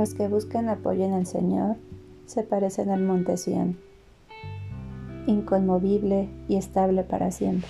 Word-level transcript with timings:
los 0.00 0.14
que 0.14 0.28
buscan 0.28 0.70
apoyo 0.70 1.04
en 1.04 1.12
el 1.12 1.26
Señor 1.26 1.76
se 2.24 2.42
parecen 2.42 2.88
al 2.88 3.02
monte 3.02 3.36
Sión, 3.36 3.76
inconmovible 5.26 6.30
y 6.48 6.56
estable 6.56 7.04
para 7.04 7.30
siempre. 7.30 7.68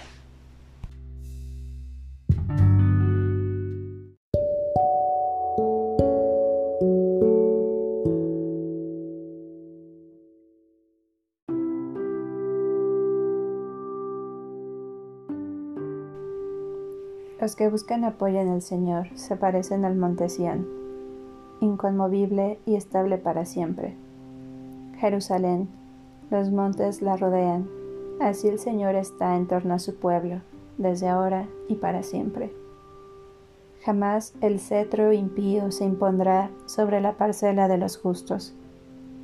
Los 17.40 17.56
que 17.56 17.68
buscan 17.68 18.04
apoyo 18.04 18.38
en 18.38 18.52
el 18.52 18.62
Señor 18.62 19.08
se 19.16 19.34
parecen 19.34 19.84
al 19.84 19.96
monte 19.96 20.28
Sión 20.28 20.89
inconmovible 21.60 22.58
y 22.66 22.74
estable 22.74 23.18
para 23.18 23.44
siempre. 23.44 23.94
Jerusalén, 24.98 25.68
los 26.30 26.50
montes 26.50 27.02
la 27.02 27.16
rodean, 27.16 27.68
así 28.20 28.48
el 28.48 28.58
Señor 28.58 28.94
está 28.94 29.36
en 29.36 29.46
torno 29.46 29.74
a 29.74 29.78
su 29.78 29.96
pueblo, 29.96 30.40
desde 30.78 31.08
ahora 31.08 31.46
y 31.68 31.76
para 31.76 32.02
siempre. 32.02 32.52
Jamás 33.82 34.34
el 34.40 34.60
cetro 34.60 35.12
impío 35.12 35.70
se 35.70 35.84
impondrá 35.84 36.50
sobre 36.66 37.00
la 37.00 37.16
parcela 37.16 37.68
de 37.68 37.78
los 37.78 37.96
justos, 37.96 38.54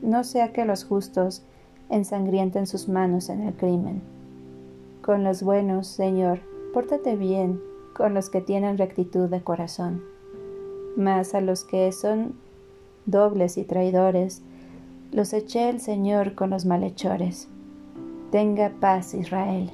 no 0.02 0.24
sea 0.24 0.52
que 0.52 0.64
los 0.64 0.84
justos 0.84 1.44
ensangrienten 1.90 2.66
sus 2.66 2.88
manos 2.88 3.28
en 3.28 3.42
el 3.42 3.54
crimen. 3.54 4.02
Con 5.02 5.24
los 5.24 5.42
buenos, 5.42 5.86
Señor, 5.86 6.40
pórtate 6.72 7.16
bien 7.16 7.60
con 7.94 8.12
los 8.12 8.28
que 8.28 8.40
tienen 8.40 8.76
rectitud 8.76 9.28
de 9.28 9.42
corazón 9.42 10.16
mas 10.97 11.34
a 11.34 11.41
los 11.41 11.64
que 11.64 11.92
son 11.92 12.34
dobles 13.05 13.58
y 13.58 13.64
traidores, 13.64 14.42
los 15.12 15.33
eché 15.33 15.69
el 15.69 15.80
Señor 15.80 16.34
con 16.34 16.50
los 16.50 16.64
malhechores. 16.64 17.48
Tenga 18.33 18.70
paz 18.80 19.14
Israel. 19.14 19.70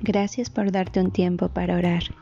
Gracias 0.00 0.50
por 0.50 0.72
darte 0.72 1.00
un 1.00 1.12
tiempo 1.12 1.48
para 1.48 1.76
orar 1.76 2.21